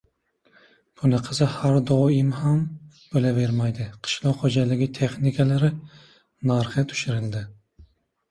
[1.01, 2.63] Bunaqasi har doim ham
[3.11, 3.85] bo‘lavermaydi.
[4.07, 5.69] Qishloq xo‘jaligi texnikalari
[6.53, 7.43] narxi tushirildi